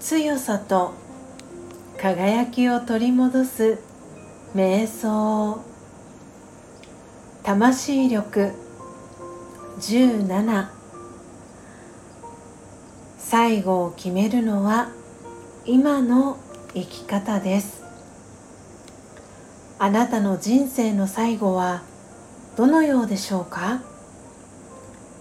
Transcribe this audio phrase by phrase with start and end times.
[0.00, 0.92] 強さと
[1.96, 3.78] 輝きを取り戻す
[4.56, 5.62] 瞑想
[7.44, 8.50] 魂力
[9.78, 10.68] 17
[13.18, 14.90] 最後を決めるのは
[15.64, 16.40] 今の
[16.74, 17.84] 生き方です。
[19.78, 21.88] あなたの人生の最後は
[22.60, 23.80] どのようでしょうか？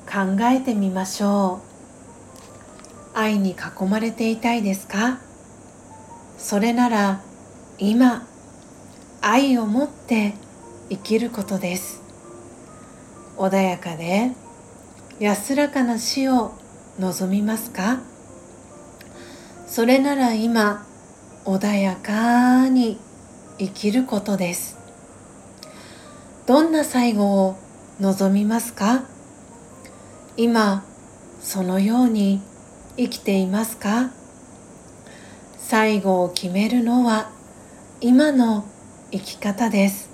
[0.05, 1.61] 考えてみましょ
[3.15, 3.17] う。
[3.17, 5.19] 愛に囲まれていたいですか？
[6.37, 7.21] それなら
[7.77, 8.27] 今
[9.21, 10.33] 愛を持って
[10.89, 12.01] 生きることです。
[13.37, 14.31] 穏やかで
[15.21, 16.51] 安らかな死を
[16.99, 18.01] 望みますか？
[19.65, 20.85] それなら今
[21.45, 22.99] 穏やかに
[23.59, 24.77] 生きることです。
[26.49, 27.59] どんな最後を
[27.99, 29.03] 望みますか？
[30.35, 30.83] 今
[31.41, 32.41] そのように
[32.97, 34.09] 生きていますか？
[35.59, 37.29] 最後を決めるのは
[38.01, 38.65] 今の
[39.11, 40.09] 生き方です。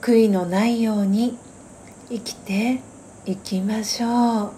[0.00, 1.38] 悔いのないように
[2.08, 2.80] 生きて
[3.24, 4.52] いきましょう。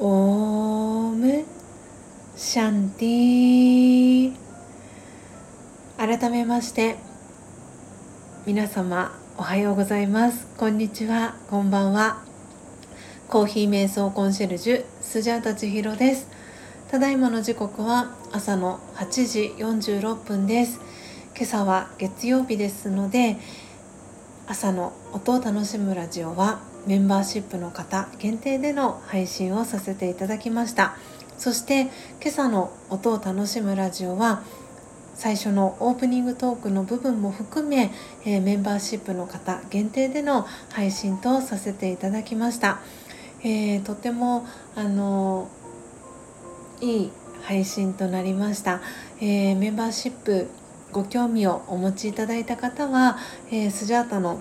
[0.00, 1.44] オーム
[2.34, 4.32] シャンティ
[5.96, 6.96] 改めまして
[8.44, 10.46] 皆様おはようございます。
[10.58, 11.34] こんにちは。
[11.48, 12.22] こんばんは。
[13.28, 16.28] コーヒー瞑想コンシェルジュスジャータ千尋です。
[16.90, 20.80] ただいまの時刻は朝の8時46分です。
[21.34, 23.38] 今朝は月曜日ですので
[24.46, 30.94] 朝の音を楽しむラジオはメンバーシップの方限定での配信をさせていただきました。
[31.38, 34.42] そして今朝の音を楽しむラジオは
[35.22, 37.92] 最初のオープニングトークの部分も含め、
[38.26, 42.80] え、メンバーシップの方限定での配信とさせていただきました、
[43.44, 45.48] えー、とてもあの
[46.80, 47.12] いい
[47.42, 48.80] 配信となりました、
[49.20, 50.48] えー、メンバーシップ
[50.90, 53.16] ご興味をお持ちいただいた方は、
[53.52, 54.40] えスジャータの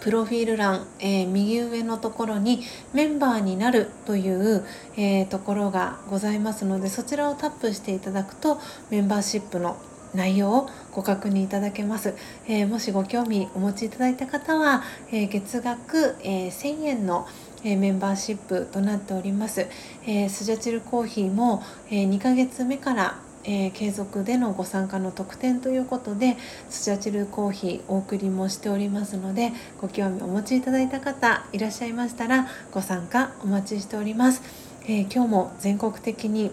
[0.00, 2.62] プロフィール欄、えー、右上のところに
[2.94, 4.64] メンバーになるという、
[4.96, 8.58] えー、ところがございますのでそちらをタップしていただくと
[8.88, 9.76] メンバーシップの
[10.14, 12.14] 内容をご確認いただけます、
[12.46, 14.82] えー、もしご興味お持ちいただいた方は、
[15.12, 17.26] え月額、え1000円の
[17.64, 19.66] えメンバーシップとなっております、
[20.06, 26.36] えスジャチルコーヒーも、え2ヶ月目からえー、継続でのご参加の特典ということで
[26.68, 34.42] スチャチルコーヒーお送りもしておりますのでご興味お持ちいただいた方いらっしゃいましたらご参加お待ちしております、
[34.84, 36.50] えー、今日も全国的に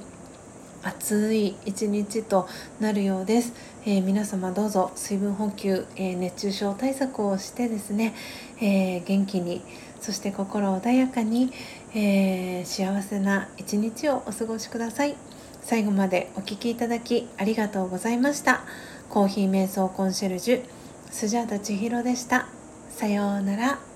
[0.86, 2.48] 暑い一日と
[2.80, 3.54] なるようです、
[3.86, 8.14] えー、皆様どうぞ水分補給、えー、熱中症対策をしてですね、
[8.62, 9.64] えー、元気に
[10.00, 11.52] そして心穏やかに、
[11.96, 15.16] え幸せな一日をお過ごしください。
[15.64, 18.62] 最後までお聴きいただきありがとうございました。
[19.10, 20.64] コーヒー瞑想コンシェルジュ
[21.10, 22.48] スジャータ千尋でした。
[22.90, 23.95] さようなら。